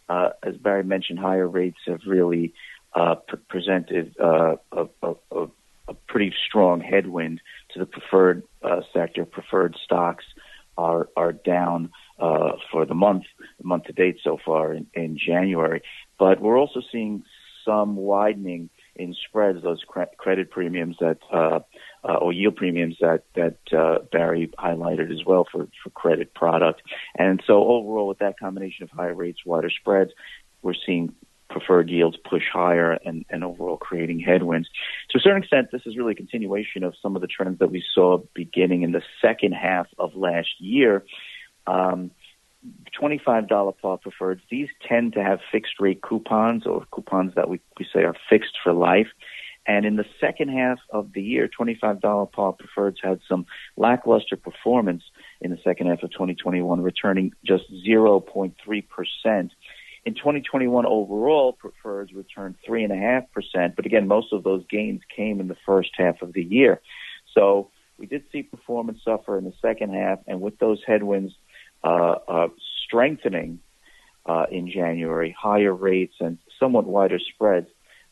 Uh, 0.09 0.29
as 0.41 0.55
Barry 0.57 0.83
mentioned, 0.83 1.19
higher 1.19 1.47
rates 1.47 1.79
have 1.87 2.01
really 2.05 2.53
uh, 2.93 3.15
pre- 3.15 3.39
presented 3.49 4.15
uh, 4.21 4.55
a, 4.71 4.87
a, 5.01 5.15
a, 5.31 5.47
pretty 6.07 6.33
strong 6.47 6.79
headwind 6.79 7.41
to 7.71 7.79
the 7.79 7.85
preferred 7.85 8.43
uh, 8.61 8.81
sector. 8.93 9.25
Preferred 9.25 9.75
stocks 9.83 10.25
are 10.77 11.09
are 11.15 11.33
down 11.33 11.91
uh, 12.19 12.53
for 12.71 12.85
the 12.85 12.93
month, 12.93 13.23
month 13.61 13.85
to 13.85 13.93
date 13.93 14.17
so 14.23 14.37
far 14.43 14.73
in, 14.73 14.87
in 14.93 15.17
January. 15.17 15.81
But 16.17 16.41
we're 16.41 16.57
also 16.57 16.81
seeing 16.91 17.23
some 17.65 17.95
widening 17.95 18.69
in 18.95 19.15
spreads, 19.27 19.63
those 19.63 19.83
cre- 19.87 20.03
credit 20.17 20.51
premiums 20.51 20.97
that 20.99 21.17
uh, 21.31 21.59
uh, 22.03 22.15
or 22.15 22.33
yield 22.33 22.55
premiums 22.55 22.97
that 23.01 23.23
that 23.35 23.57
uh, 23.71 23.99
Barry 24.11 24.51
highlighted 24.57 25.11
as 25.11 25.25
well 25.25 25.47
for 25.51 25.67
for 25.83 25.89
credit 25.89 26.33
product. 26.33 26.81
And 27.17 27.41
so 27.45 27.65
overall, 27.65 28.07
with 28.07 28.19
that 28.19 28.39
combination 28.39 28.83
of 28.83 28.89
higher 28.91 29.15
rates, 29.15 29.39
wider 29.45 29.69
spreads, 29.69 30.11
we're 30.61 30.75
seeing 30.85 31.13
preferred 31.49 31.89
yields 31.89 32.17
push 32.17 32.43
higher 32.51 32.93
and, 33.05 33.25
and 33.29 33.43
overall 33.43 33.77
creating 33.77 34.19
headwinds. 34.19 34.67
To 35.11 35.19
a 35.19 35.21
certain 35.21 35.43
extent, 35.43 35.69
this 35.71 35.83
is 35.85 35.95
really 35.95 36.13
a 36.13 36.15
continuation 36.15 36.83
of 36.83 36.95
some 37.01 37.15
of 37.15 37.21
the 37.21 37.27
trends 37.27 37.59
that 37.59 37.69
we 37.69 37.83
saw 37.93 38.17
beginning 38.33 38.81
in 38.81 38.91
the 38.91 39.03
second 39.21 39.53
half 39.53 39.87
of 39.99 40.15
last 40.15 40.49
year. 40.59 41.05
Um, 41.67 42.11
$25 42.99 43.77
par 43.81 43.99
preferreds, 43.99 44.41
these 44.49 44.69
tend 44.87 45.13
to 45.13 45.23
have 45.23 45.39
fixed 45.51 45.79
rate 45.79 46.01
coupons 46.01 46.65
or 46.65 46.85
coupons 46.91 47.33
that 47.35 47.49
we, 47.49 47.59
we 47.79 47.85
say 47.93 48.03
are 48.03 48.15
fixed 48.29 48.57
for 48.63 48.73
life. 48.73 49.07
And 49.65 49.85
in 49.85 49.95
the 49.95 50.05
second 50.19 50.49
half 50.49 50.79
of 50.89 51.13
the 51.13 51.21
year, 51.21 51.47
$25 51.47 52.31
par 52.31 52.53
preferreds 52.53 52.97
had 53.01 53.19
some 53.27 53.45
lackluster 53.77 54.35
performance 54.35 55.03
in 55.39 55.51
the 55.51 55.59
second 55.63 55.87
half 55.87 56.03
of 56.03 56.11
2021, 56.11 56.81
returning 56.81 57.33
just 57.45 57.63
0.3%. 57.85 59.49
In 60.05 60.15
2021 60.15 60.85
overall, 60.85 61.57
preferreds 61.57 62.13
returned 62.13 62.55
3.5%, 62.67 63.75
but 63.75 63.85
again, 63.85 64.07
most 64.07 64.33
of 64.33 64.43
those 64.43 64.65
gains 64.69 65.01
came 65.15 65.39
in 65.39 65.47
the 65.47 65.55
first 65.65 65.91
half 65.95 66.21
of 66.21 66.33
the 66.33 66.43
year. 66.43 66.81
So 67.33 67.69
we 67.97 68.05
did 68.05 68.25
see 68.31 68.43
performance 68.43 68.99
suffer 69.05 69.37
in 69.37 69.45
the 69.45 69.53
second 69.61 69.93
half, 69.93 70.19
and 70.27 70.41
with 70.41 70.59
those 70.59 70.81
headwinds 70.85 71.33
strengthening 72.85 73.59
uh, 74.25 74.45
in 74.51 74.69
January, 74.69 75.35
higher 75.37 75.73
rates 75.73 76.15
and 76.19 76.37
somewhat 76.59 76.85
wider 76.85 77.19
spreads, 77.19 77.67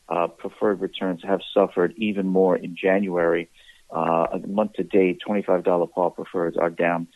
uh, 0.08 0.26
preferred 0.26 0.80
returns 0.80 1.22
have 1.22 1.40
suffered 1.54 1.94
even 1.96 2.26
more 2.26 2.56
in 2.56 2.76
January. 2.76 3.48
Uh, 3.90 4.26
month 4.46 4.74
to 4.74 4.82
date, 4.82 5.20
$25 5.26 5.92
par 5.92 6.10
preferreds 6.10 6.58
are 6.58 6.70
down 6.70 7.06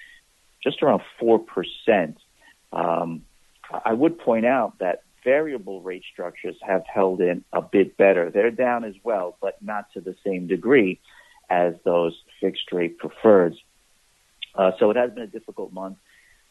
just 0.63 0.83
around 0.83 1.03
4%. 1.21 2.17
Um, 2.73 3.23
I 3.85 3.93
would 3.93 4.19
point 4.19 4.47
out 4.47 4.79
that 4.79 5.03
variable 5.25 5.81
rate 5.81 6.05
structures 6.13 6.57
have 6.63 6.85
held 6.87 7.21
in 7.21 7.45
a 7.53 7.61
bit 7.61 7.97
better. 7.97 8.31
They're 8.31 8.51
down 8.51 8.85
as 8.85 8.95
well, 9.03 9.37
but 9.41 9.61
not 9.63 9.93
to 9.93 10.01
the 10.01 10.15
same 10.25 10.47
degree 10.47 11.01
as 11.51 11.75
those 11.85 12.17
fixed 12.41 12.73
rate 12.73 12.99
preferreds. 12.99 13.57
Uh, 14.55 14.73
so 14.79 14.91
it 14.91 14.97
has 14.97 15.13
been 15.13 15.25
a 15.25 15.29
difficult 15.29 15.73
month. 15.73 15.99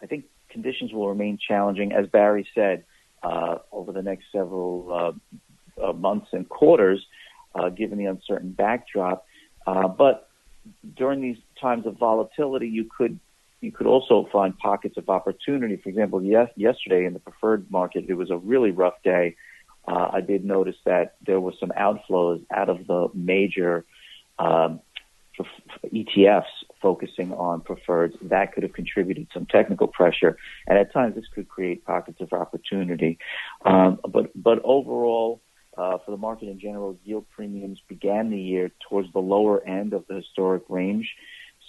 I 0.02 0.06
think 0.06 0.25
conditions 0.50 0.94
will 0.94 1.10
remain 1.10 1.38
challenging, 1.38 1.92
as 1.92 2.08
Barry 2.08 2.48
said, 2.56 2.86
uh, 3.24 3.58
over 3.72 3.92
the 3.92 4.02
next 4.02 4.25
several 4.32 5.16
uh, 5.80 5.84
uh, 5.84 5.94
months 5.94 6.28
and 6.32 6.48
quarters, 6.48 7.06
uh, 7.54 7.70
given 7.70 7.98
the 7.98 8.06
uncertain 8.06 8.52
backdrop. 8.52 9.25
Uh, 9.66 9.88
but 9.88 10.30
during 10.96 11.22
these 11.22 11.38
times 11.60 11.86
of 11.86 11.98
volatility, 11.98 12.68
you 12.68 12.90
could 12.98 13.20
you 13.62 13.72
could 13.72 13.88
also 13.88 14.28
find 14.32 14.58
pockets 14.58 14.96
of 14.98 15.10
opportunity. 15.10 15.78
For 15.78 15.90
example, 15.90 16.22
yes, 16.22 16.50
yesterday 16.56 17.06
in 17.06 17.14
the 17.14 17.20
preferred 17.20 17.72
market, 17.72 18.06
it 18.08 18.14
was 18.14 18.30
a 18.30 18.38
really 18.38 18.72
rough 18.72 19.02
day. 19.04 19.36
Uh, 19.88 20.10
I 20.14 20.22
did 20.22 20.46
notice 20.46 20.75
that 20.86 21.16
there 21.25 21.40
was 21.40 21.56
some 21.60 21.70
outflows 21.70 22.46
out 22.54 22.70
of 22.70 22.86
the 22.86 23.08
major 23.14 23.84
um, 24.38 24.82
ETFs 25.94 26.44
focusing 26.82 27.34
on 27.34 27.62
preferreds, 27.62 28.15
that 28.30 28.54
could 28.54 28.63
have 28.63 28.74
contributed 28.74 29.27
some 29.34 29.46
technical 29.46 29.88
pressure, 29.88 30.38
and 30.68 30.77
at 30.77 30.94
times 30.94 31.15
this 31.15 31.25
could 31.34 31.48
create 31.48 31.86
pockets 31.86 32.22
of 32.22 32.32
opportunity. 32.34 33.18
Um, 33.63 34.00
but 34.08 34.32
but 34.36 34.62
overall, 34.63 35.42
uh, 35.77 35.98
for 36.04 36.12
the 36.12 36.18
market 36.18 36.48
in 36.48 36.60
general, 36.60 36.98
yield 37.04 37.25
premiums 37.36 37.82
began 37.88 38.30
the 38.30 38.39
year 38.39 38.72
towards 38.88 39.12
the 39.13 39.20
lower 39.20 39.63
end 39.65 39.94
of 39.94 40.06
the 40.08 40.15
historic 40.15 40.63
range. 40.70 41.10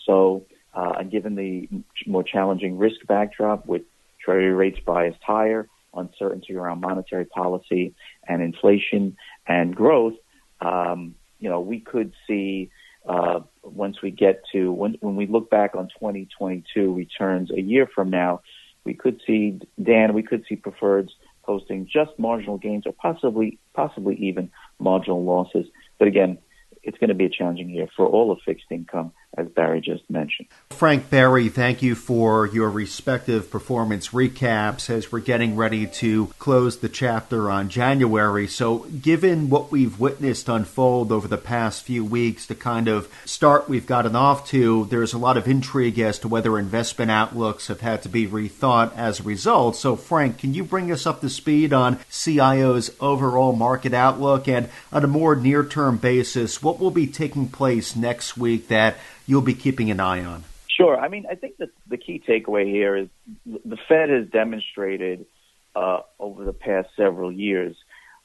So, 0.04 0.46
uh, 0.74 1.02
given 1.04 1.34
the 1.34 1.68
more 2.06 2.22
challenging 2.22 2.78
risk 2.78 3.04
backdrop 3.06 3.66
with 3.66 3.82
treasury 4.20 4.52
rates 4.52 4.78
biased 4.84 5.22
higher, 5.22 5.68
uncertainty 5.94 6.54
around 6.54 6.80
monetary 6.80 7.24
policy 7.24 7.94
and 8.28 8.42
inflation 8.42 9.16
and 9.46 9.74
growth, 9.74 10.14
um, 10.60 11.14
you 11.38 11.48
know, 11.48 11.60
we 11.60 11.80
could 11.80 12.12
see 12.26 12.70
uh, 13.06 13.40
once 13.62 14.02
we 14.02 14.10
get 14.10 14.42
to 14.52 14.72
when 14.72 14.96
when 15.00 15.16
we 15.16 15.26
look 15.26 15.50
back 15.50 15.74
on 15.74 15.88
2022 15.88 16.94
returns 16.94 17.50
a 17.50 17.60
year 17.60 17.88
from 17.92 18.10
now, 18.10 18.40
we 18.84 18.94
could 18.94 19.20
see 19.26 19.60
Dan, 19.82 20.14
we 20.14 20.22
could 20.22 20.44
see 20.48 20.56
preferreds 20.56 21.10
posting 21.44 21.86
just 21.86 22.10
marginal 22.18 22.58
gains 22.58 22.84
or 22.86 22.92
possibly 22.92 23.58
possibly 23.74 24.16
even 24.16 24.50
marginal 24.78 25.24
losses. 25.24 25.66
But 25.98 26.08
again, 26.08 26.38
it's 26.82 26.98
going 26.98 27.08
to 27.08 27.14
be 27.14 27.26
a 27.26 27.30
challenging 27.30 27.70
year 27.70 27.88
for 27.96 28.06
all 28.06 28.30
of 28.32 28.38
fixed 28.44 28.66
income 28.70 29.12
as 29.36 29.48
Barry 29.48 29.80
just 29.80 30.08
mentioned. 30.08 30.48
Frank 30.70 31.10
Barry, 31.10 31.48
thank 31.48 31.82
you 31.82 31.94
for 31.94 32.46
your 32.46 32.70
respective 32.70 33.50
performance 33.50 34.08
recaps 34.08 34.88
as 34.88 35.12
we're 35.12 35.20
getting 35.20 35.56
ready 35.56 35.86
to 35.86 36.28
close 36.38 36.78
the 36.78 36.88
chapter 36.88 37.50
on 37.50 37.68
January. 37.68 38.46
So, 38.46 38.78
given 38.78 39.50
what 39.50 39.70
we've 39.70 39.98
witnessed 39.98 40.48
unfold 40.48 41.12
over 41.12 41.28
the 41.28 41.38
past 41.38 41.84
few 41.84 42.04
weeks, 42.04 42.46
the 42.46 42.54
kind 42.54 42.88
of 42.88 43.12
start 43.24 43.68
we've 43.68 43.86
gotten 43.86 44.16
off 44.16 44.48
to, 44.48 44.86
there's 44.86 45.12
a 45.12 45.18
lot 45.18 45.36
of 45.36 45.46
intrigue 45.46 45.98
as 45.98 46.18
to 46.20 46.28
whether 46.28 46.58
investment 46.58 47.10
outlooks 47.10 47.68
have 47.68 47.80
had 47.80 48.02
to 48.02 48.08
be 48.08 48.26
rethought 48.26 48.96
as 48.96 49.20
a 49.20 49.24
result. 49.24 49.76
So, 49.76 49.96
Frank, 49.96 50.38
can 50.38 50.54
you 50.54 50.64
bring 50.64 50.90
us 50.90 51.06
up 51.06 51.20
to 51.20 51.28
speed 51.28 51.72
on 51.72 51.98
CIO's 52.10 52.90
overall 53.00 53.52
market 53.52 53.92
outlook 53.92 54.48
and 54.48 54.68
on 54.92 55.04
a 55.04 55.08
more 55.08 55.36
near 55.36 55.64
term 55.64 55.98
basis, 55.98 56.62
what 56.62 56.78
will 56.78 56.90
be 56.90 57.06
taking 57.06 57.48
place 57.48 57.94
next 57.94 58.36
week 58.36 58.68
that 58.68 58.96
you'll 59.26 59.42
be 59.42 59.54
keeping 59.54 59.90
an 59.90 60.00
eye 60.00 60.24
on? 60.24 60.44
Sure. 60.68 60.98
I 60.98 61.08
mean, 61.08 61.26
I 61.30 61.34
think 61.34 61.56
that 61.58 61.70
the 61.88 61.96
key 61.96 62.22
takeaway 62.26 62.66
here 62.66 62.96
is 62.96 63.08
the 63.46 63.78
Fed 63.88 64.10
has 64.10 64.26
demonstrated 64.28 65.26
uh, 65.74 66.00
over 66.18 66.44
the 66.44 66.52
past 66.52 66.88
several 66.96 67.32
years 67.32 67.76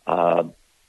uh, 0.07 0.43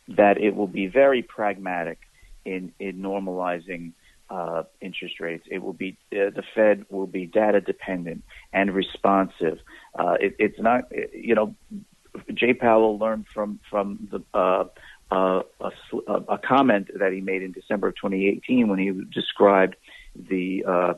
that 0.08 0.38
it 0.38 0.54
will 0.56 0.66
be 0.66 0.86
very 0.86 1.22
pragmatic 1.22 1.98
in 2.44 2.72
in 2.80 2.96
normalizing 2.96 3.92
uh, 4.30 4.62
interest 4.80 5.20
rates. 5.20 5.46
It 5.50 5.62
will 5.62 5.72
be 5.72 5.96
uh, 6.12 6.30
the 6.30 6.42
Fed 6.54 6.86
will 6.90 7.06
be 7.06 7.26
data 7.26 7.60
dependent 7.60 8.24
and 8.52 8.74
responsive. 8.74 9.58
Uh, 9.94 10.16
it, 10.18 10.36
it's 10.38 10.58
not, 10.58 10.84
you 11.12 11.34
know, 11.34 11.54
Jay 12.34 12.54
Powell 12.54 12.98
learned 12.98 13.26
from 13.32 13.60
from 13.70 14.08
the 14.10 14.22
uh, 14.34 14.64
uh, 15.10 15.42
a, 15.60 16.12
a, 16.12 16.38
comment 16.38 16.90
that 16.98 17.12
he 17.12 17.20
made 17.20 17.42
in 17.42 17.52
December 17.52 17.88
of 17.88 17.96
2018 17.96 18.68
when 18.68 18.78
he 18.78 18.90
described 19.12 19.76
the 20.14 20.64
uh, 20.66 20.94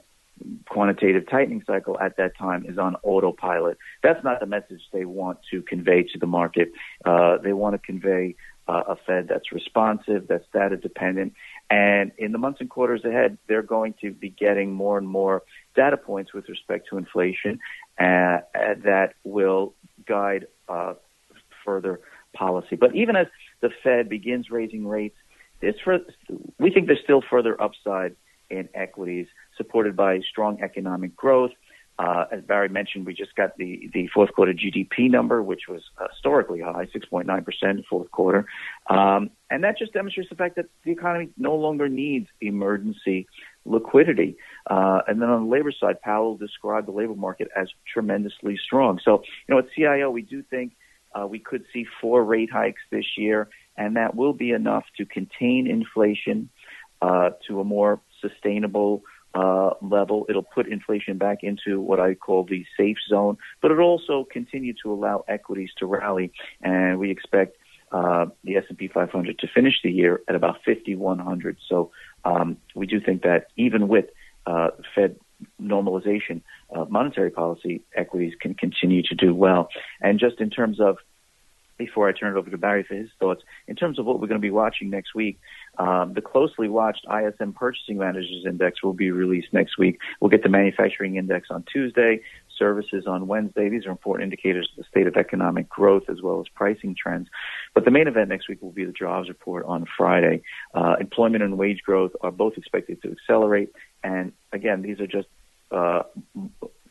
quantitative 0.69 1.29
tightening 1.29 1.63
cycle 1.67 1.99
at 1.99 2.17
that 2.17 2.37
time 2.37 2.65
is 2.67 2.79
on 2.79 2.97
autopilot. 3.03 3.79
That's 4.03 4.23
not 4.25 4.41
the 4.41 4.47
message 4.47 4.81
they 4.93 5.05
want 5.05 5.39
to 5.51 5.63
convey 5.63 6.03
to 6.03 6.19
the 6.19 6.27
market. 6.27 6.73
Uh, 7.05 7.39
they 7.39 7.53
want 7.53 7.75
to 7.75 7.79
convey 7.79 8.35
uh, 8.67 8.83
a 8.89 8.97
Fed 8.97 9.29
that's 9.29 9.53
responsive, 9.53 10.27
that's 10.27 10.45
data 10.53 10.77
dependent. 10.77 11.35
And 11.71 12.13
in 12.19 12.33
the 12.33 12.39
months 12.39 12.61
and 12.61 12.71
quarters 12.71 13.05
ahead, 13.05 13.39
they're 13.47 13.63
going 13.63 13.95
to 14.01 14.11
be 14.11 14.31
getting 14.31 14.73
more 14.73 14.99
and 14.99 15.09
more 15.09 15.43
data 15.77 15.97
points 15.97 16.33
with 16.33 16.49
respect 16.49 16.89
to 16.91 16.99
inflation 16.99 17.61
uh, 17.99 18.39
that 18.55 19.15
will 19.23 19.75
guide 20.07 20.47
uh, 20.69 20.95
further 21.65 22.01
policy. 22.33 22.77
But 22.77 22.95
even 22.95 23.17
as 23.17 23.27
the 23.61 23.71
Fed 23.83 24.09
begins 24.09 24.51
raising 24.51 24.87
rates, 24.87 25.17
it's 25.61 25.81
for, 25.81 25.99
we 26.59 26.71
think 26.71 26.87
there's 26.87 27.01
still 27.03 27.23
further 27.29 27.61
upside 27.61 28.17
in 28.51 28.69
equities, 28.75 29.27
supported 29.57 29.97
by 29.97 30.21
strong 30.21 30.61
economic 30.63 31.17
growth. 31.17 31.53
Uh, 31.97 32.25
as 32.33 32.43
Barry 32.43 32.69
mentioned, 32.69 33.07
we 33.07 33.15
just 33.15 33.37
got 33.37 33.57
the, 33.57 33.89
the 33.95 34.09
fourth 34.09 34.33
quarter 34.33 34.53
GDP 34.53 35.09
number, 35.09 35.41
which 35.43 35.63
was 35.69 35.83
historically 36.11 36.61
high, 36.61 36.87
6.9% 36.87 37.85
fourth 37.89 38.11
quarter. 38.11 38.47
Um, 38.91 39.31
and 39.49 39.63
that 39.63 39.79
just 39.79 39.93
demonstrates 39.93 40.29
the 40.29 40.35
fact 40.35 40.57
that 40.57 40.67
the 40.85 40.91
economy 40.91 41.29
no 41.39 41.55
longer 41.55 41.89
needs 41.89 42.27
emergency 42.41 43.29
liquidity. 43.65 44.37
Uh, 44.69 45.03
and 45.07 45.23
then 45.23 45.29
on 45.29 45.45
the 45.45 45.51
labor 45.51 45.71
side, 45.71 46.01
Powell 46.03 46.37
described 46.37 46.89
the 46.89 46.93
labor 46.93 47.15
market 47.15 47.49
as 47.57 47.69
tremendously 47.93 48.59
strong. 48.65 48.99
So, 49.05 49.23
you 49.47 49.55
know, 49.55 49.59
at 49.61 49.67
CIO, 49.77 50.11
we 50.11 50.23
do 50.23 50.43
think 50.43 50.73
uh, 51.15 51.29
we 51.29 51.39
could 51.39 51.65
see 51.73 51.87
four 52.01 52.25
rate 52.25 52.51
hikes 52.53 52.83
this 52.91 53.17
year, 53.17 53.49
and 53.77 53.97
that 53.97 54.17
will 54.17 54.33
be 54.33 54.51
enough 54.51 54.85
to 54.97 55.07
contain 55.07 55.69
inflation 55.69 56.49
uh, 57.01 57.31
to 57.47 57.61
a 57.61 57.65
more 57.65 58.01
sustainable 58.27 59.03
uh, 59.35 59.71
level. 59.83 60.27
It'll 60.29 60.43
put 60.43 60.69
inflation 60.69 61.19
back 61.19 61.39
into 61.43 61.81
what 61.81 62.01
I 62.01 62.15
call 62.15 62.45
the 62.45 62.65
safe 62.77 62.99
zone, 63.09 63.37
but 63.61 63.71
it'll 63.71 63.85
also 63.85 64.27
continue 64.31 64.75
to 64.83 64.93
allow 64.93 65.25
equities 65.29 65.71
to 65.79 65.87
rally. 65.87 66.33
And 66.63 66.99
we 66.99 67.11
expect 67.11 67.57
uh, 67.93 68.27
the 68.43 68.57
S&P 68.57 68.89
500 68.89 69.39
to 69.39 69.47
finish 69.55 69.75
the 69.83 69.91
year 69.91 70.23
at 70.29 70.35
about 70.35 70.57
5,100. 70.65 71.57
So 71.69 71.91
um, 72.25 72.57
we 72.75 72.87
do 72.87 73.01
think 73.01 73.23
that 73.23 73.49
even 73.57 73.89
with 73.89 74.07
uh, 74.47 74.71
Fed 74.95 75.17
normalization 75.61 76.43
of 76.71 76.91
monetary 76.91 77.31
policy, 77.31 77.83
equities 77.95 78.35
can 78.41 78.55
continue 78.55 79.03
to 79.03 79.15
do 79.15 79.35
well. 79.35 79.69
And 80.01 80.19
just 80.19 80.41
in 80.41 80.51
terms 80.51 80.81
of 80.81 80.99
before 81.77 82.09
I 82.09 82.13
turn 82.13 82.37
it 82.37 82.39
over 82.39 82.51
to 82.51 82.59
Barry 82.59 82.85
for 82.85 82.95
his 82.95 83.09
thoughts, 83.19 83.43
in 83.67 83.77
terms 83.77 83.99
of 83.99 84.07
what 84.07 84.21
we're 84.21 84.27
going 84.27 84.41
to 84.41 84.45
be 84.45 84.51
watching 84.51 84.91
next 84.91 85.15
week, 85.15 85.39
um, 85.79 86.13
the 86.15 86.21
closely 86.21 86.69
watched 86.69 87.07
ISM 87.07 87.53
Purchasing 87.53 87.99
Managers 87.99 88.45
Index 88.47 88.83
will 88.83 88.93
be 88.93 89.11
released 89.11 89.53
next 89.53 89.79
week. 89.79 89.99
We'll 90.21 90.31
get 90.31 90.43
the 90.43 90.49
Manufacturing 90.49 91.17
Index 91.17 91.49
on 91.51 91.65
Tuesday, 91.73 92.21
services 92.57 93.07
on 93.07 93.27
Wednesday. 93.27 93.69
These 93.69 93.87
are 93.87 93.91
important 93.91 94.25
indicators 94.25 94.69
of 94.73 94.85
the 94.85 94.89
state 94.89 95.07
of 95.07 95.17
economic 95.17 95.69
growth 95.69 96.05
as 96.09 96.23
well 96.23 96.41
as 96.41 96.47
pricing 96.55 96.95
trends. 96.95 97.29
But 97.75 97.85
the 97.85 97.91
main 97.91 98.07
event 98.07 98.29
next 98.29 98.49
week 98.49 98.63
will 98.63 98.71
be 98.71 98.85
the 98.85 98.93
jobs 98.93 99.29
report 99.29 99.65
on 99.67 99.87
Friday. 99.97 100.43
Uh, 100.73 100.97
employment 101.01 101.43
and 101.43 101.59
wage 101.59 101.83
growth 101.83 102.13
are 102.21 102.31
both 102.31 102.57
expected 102.57 103.03
to 103.03 103.11
accelerate. 103.13 103.71
And 104.03 104.33
again, 104.53 104.83
these 104.83 105.01
are 105.01 105.07
just 105.07 105.29
uh, 105.71 106.03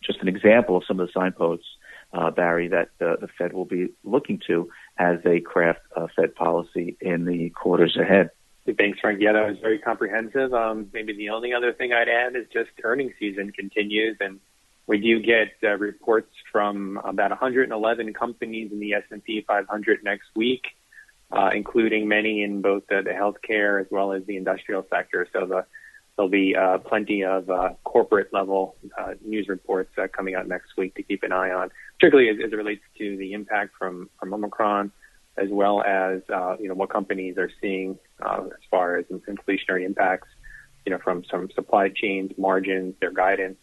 just 0.05 0.19
an 0.21 0.27
example 0.27 0.77
of 0.77 0.83
some 0.85 0.99
of 0.99 1.07
the 1.07 1.13
signposts, 1.13 1.65
uh, 2.13 2.32
Barry, 2.32 2.67
that 2.70 2.89
uh, 3.01 3.15
the 3.20 3.27
Fed 3.38 3.53
will 3.53 3.65
be 3.65 3.89
looking 4.03 4.39
to 4.48 4.70
as 4.98 5.17
they 5.24 5.39
craft 5.39 5.82
uh, 5.96 6.08
Fed 6.15 6.36
policy 6.36 6.96
in 7.01 7.25
the 7.25 7.50
quarters 7.50 7.98
ahead. 7.98 8.29
Thanks, 8.77 9.00
Frank. 9.00 9.20
Yeah, 9.20 9.34
that 9.34 9.48
was 9.48 9.58
very 9.60 9.79
comprehensive. 9.79 10.53
Um, 10.53 10.88
maybe 10.93 11.13
the 11.13 11.29
only 11.29 11.53
other 11.53 11.74
thing 11.74 11.91
I'd 11.91 12.08
add 12.08 12.36
is 12.36 12.46
just 12.53 12.70
earnings 12.84 13.13
season 13.20 13.51
continues, 13.51 14.15
and 14.22 14.39
we 14.88 15.00
do 15.00 15.20
get 15.20 15.53
uh, 15.63 15.77
reports 15.77 16.32
from 16.51 16.98
about 17.03 17.32
111 17.32 18.13
companies 18.13 18.72
in 18.72 18.79
the 18.79 18.93
S&P 18.93 19.43
500 19.46 20.03
next 20.03 20.27
week, 20.36 20.63
uh, 21.32 21.50
including 21.53 22.08
many 22.08 22.43
in 22.43 22.62
both 22.62 22.84
the, 22.88 23.01
the 23.03 23.12
healthcare 23.12 23.82
as 23.82 23.88
well 23.91 24.13
as 24.13 24.24
the 24.25 24.38
industrial 24.38 24.86
sector. 24.89 25.27
So 25.34 25.46
the, 25.46 25.65
there'll 26.15 26.29
be 26.29 26.55
uh, 26.55 26.77
plenty 26.79 27.24
of 27.24 27.50
uh, 27.50 27.70
corporate 27.84 28.34
level 28.34 28.75
uh, 28.98 29.13
news 29.24 29.48
reports 29.48 29.91
uh, 29.98 30.08
coming 30.08 30.36
out 30.36 30.48
next 30.48 30.77
week 30.77 30.96
to 30.96 31.03
keep 31.03 31.24
an 31.24 31.32
eye 31.32 31.51
on, 31.51 31.70
particularly 32.00 32.29
as, 32.29 32.38
as 32.46 32.53
it 32.53 32.55
relates 32.55 32.84
to 32.98 33.17
the 33.17 33.34
impact 33.34 33.72
from, 33.77 34.10
from 34.20 34.34
Omicron 34.34 34.91
as 35.38 35.50
well 35.50 35.82
as 35.82 36.22
uh, 36.34 36.55
you 36.60 36.67
know 36.67 36.75
what 36.75 36.89
companies 36.89 37.38
are 37.38 37.50
seeing 37.62 37.98
uh, 38.22 38.43
as 38.46 38.63
far 38.70 38.98
as 38.98 39.05
inflationary 39.05 39.86
impacts, 39.86 40.27
you 40.86 40.91
know, 40.91 41.00
from 41.00 41.24
some 41.25 41.50
supply 41.55 41.89
chains, 41.89 42.32
margins, 42.38 42.96
their 43.00 43.12
guidance. 43.12 43.58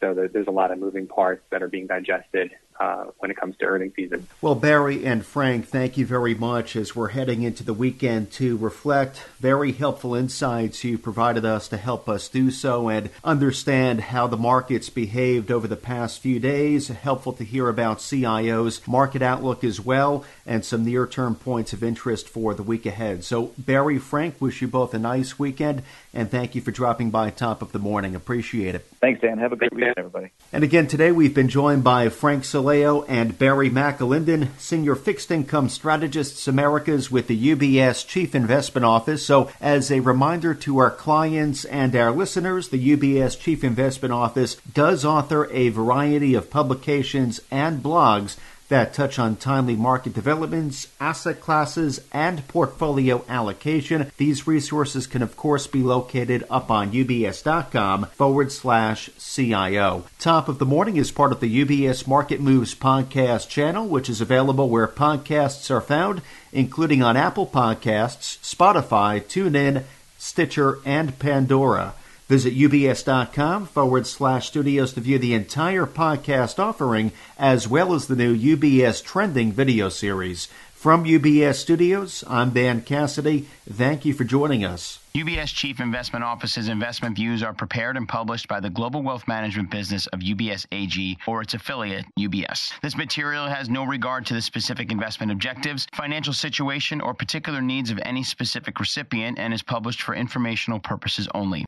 So 0.00 0.14
there's 0.14 0.46
a 0.46 0.52
lot 0.52 0.70
of 0.70 0.78
moving 0.78 1.06
parts 1.06 1.42
that 1.50 1.62
are 1.62 1.68
being 1.68 1.86
digested 1.86 2.52
uh, 2.80 3.04
when 3.18 3.30
it 3.30 3.36
comes 3.36 3.56
to 3.56 3.64
earnings 3.64 3.94
season. 3.96 4.26
Well, 4.40 4.54
Barry 4.54 5.04
and 5.04 5.24
Frank, 5.24 5.66
thank 5.66 5.96
you 5.96 6.06
very 6.06 6.34
much 6.34 6.76
as 6.76 6.94
we're 6.94 7.08
heading 7.08 7.42
into 7.42 7.64
the 7.64 7.74
weekend 7.74 8.30
to 8.32 8.56
reflect. 8.56 9.24
Very 9.40 9.72
helpful 9.72 10.14
insights 10.14 10.84
you 10.84 10.98
provided 10.98 11.44
us 11.44 11.68
to 11.68 11.76
help 11.76 12.08
us 12.08 12.28
do 12.28 12.50
so 12.50 12.88
and 12.88 13.10
understand 13.24 14.00
how 14.00 14.26
the 14.26 14.36
markets 14.36 14.90
behaved 14.90 15.50
over 15.50 15.66
the 15.66 15.76
past 15.76 16.20
few 16.20 16.38
days. 16.38 16.88
Helpful 16.88 17.32
to 17.34 17.44
hear 17.44 17.68
about 17.68 18.00
CIO's 18.00 18.86
market 18.86 19.22
outlook 19.22 19.64
as 19.64 19.80
well 19.80 20.24
and 20.46 20.64
some 20.64 20.84
near 20.84 21.06
term 21.06 21.34
points 21.34 21.72
of 21.72 21.82
interest 21.82 22.28
for 22.28 22.54
the 22.54 22.62
week 22.62 22.86
ahead. 22.86 23.24
So, 23.24 23.52
Barry, 23.58 23.98
Frank, 23.98 24.40
wish 24.40 24.62
you 24.62 24.68
both 24.68 24.94
a 24.94 24.98
nice 24.98 25.38
weekend 25.38 25.82
and 26.14 26.30
thank 26.30 26.54
you 26.54 26.60
for 26.60 26.70
dropping 26.70 27.10
by 27.10 27.30
top 27.30 27.62
of 27.62 27.72
the 27.72 27.78
morning. 27.78 28.14
Appreciate 28.14 28.74
it. 28.74 28.86
Thanks, 29.00 29.20
Dan. 29.20 29.38
Have 29.38 29.52
a 29.52 29.56
great 29.56 29.72
weekend, 29.72 29.94
everybody. 29.96 30.30
And 30.52 30.64
again, 30.64 30.86
today 30.86 31.12
we've 31.12 31.34
been 31.34 31.48
joined 31.48 31.84
by 31.84 32.08
Frank 32.08 32.44
Sileo 32.68 33.02
and 33.08 33.38
Barry 33.38 33.70
McAlinden, 33.70 34.48
Senior 34.58 34.94
Fixed 34.94 35.30
Income 35.30 35.70
Strategists 35.70 36.46
Americas 36.46 37.10
with 37.10 37.26
the 37.26 37.54
UBS 37.54 38.06
Chief 38.06 38.34
Investment 38.34 38.84
Office. 38.84 39.24
So, 39.24 39.50
as 39.58 39.90
a 39.90 40.00
reminder 40.00 40.52
to 40.52 40.76
our 40.76 40.90
clients 40.90 41.64
and 41.64 41.96
our 41.96 42.10
listeners, 42.10 42.68
the 42.68 42.94
UBS 42.94 43.40
Chief 43.40 43.64
Investment 43.64 44.12
Office 44.12 44.56
does 44.74 45.02
author 45.02 45.50
a 45.50 45.70
variety 45.70 46.34
of 46.34 46.50
publications 46.50 47.40
and 47.50 47.82
blogs 47.82 48.36
that 48.68 48.94
touch 48.94 49.18
on 49.18 49.36
timely 49.36 49.76
market 49.76 50.12
developments, 50.12 50.88
asset 51.00 51.40
classes, 51.40 52.00
and 52.12 52.46
portfolio 52.48 53.24
allocation. 53.28 54.10
These 54.16 54.46
resources 54.46 55.06
can, 55.06 55.22
of 55.22 55.36
course, 55.36 55.66
be 55.66 55.82
located 55.82 56.44
up 56.50 56.70
on 56.70 56.92
ubs.com 56.92 58.06
forward 58.06 58.52
slash 58.52 59.10
CIO. 59.18 60.04
Top 60.18 60.48
of 60.48 60.58
the 60.58 60.66
Morning 60.66 60.96
is 60.96 61.10
part 61.10 61.32
of 61.32 61.40
the 61.40 61.64
UBS 61.64 62.06
Market 62.06 62.40
Moves 62.40 62.74
podcast 62.74 63.48
channel, 63.48 63.86
which 63.86 64.08
is 64.08 64.20
available 64.20 64.68
where 64.68 64.88
podcasts 64.88 65.70
are 65.70 65.80
found, 65.80 66.22
including 66.52 67.02
on 67.02 67.16
Apple 67.16 67.46
Podcasts, 67.46 68.38
Spotify, 68.38 69.22
TuneIn, 69.22 69.84
Stitcher, 70.18 70.78
and 70.84 71.18
Pandora. 71.18 71.94
Visit 72.28 72.54
ubs.com 72.54 73.64
forward 73.66 74.06
slash 74.06 74.48
studios 74.48 74.92
to 74.92 75.00
view 75.00 75.18
the 75.18 75.32
entire 75.32 75.86
podcast 75.86 76.58
offering, 76.58 77.10
as 77.38 77.66
well 77.66 77.94
as 77.94 78.06
the 78.06 78.16
new 78.16 78.36
UBS 78.36 79.02
Trending 79.02 79.50
video 79.50 79.88
series. 79.88 80.48
From 80.74 81.04
UBS 81.04 81.56
Studios, 81.56 82.22
I'm 82.28 82.50
Dan 82.50 82.82
Cassidy. 82.82 83.48
Thank 83.68 84.04
you 84.04 84.14
for 84.14 84.22
joining 84.24 84.64
us. 84.64 85.00
UBS 85.14 85.52
Chief 85.52 85.80
Investment 85.80 86.22
Office's 86.22 86.68
investment 86.68 87.16
views 87.16 87.42
are 87.42 87.52
prepared 87.52 87.96
and 87.96 88.06
published 88.06 88.46
by 88.46 88.60
the 88.60 88.70
global 88.70 89.02
wealth 89.02 89.26
management 89.26 89.70
business 89.70 90.06
of 90.08 90.20
UBS 90.20 90.66
AG 90.70 91.18
or 91.26 91.42
its 91.42 91.54
affiliate, 91.54 92.04
UBS. 92.16 92.72
This 92.80 92.96
material 92.96 93.48
has 93.48 93.68
no 93.68 93.84
regard 93.84 94.26
to 94.26 94.34
the 94.34 94.42
specific 94.42 94.92
investment 94.92 95.32
objectives, 95.32 95.86
financial 95.94 96.32
situation, 96.32 97.00
or 97.00 97.12
particular 97.12 97.60
needs 97.60 97.90
of 97.90 97.98
any 98.04 98.22
specific 98.22 98.78
recipient 98.78 99.38
and 99.38 99.52
is 99.52 99.62
published 99.62 100.02
for 100.02 100.14
informational 100.14 100.78
purposes 100.78 101.26
only. 101.34 101.64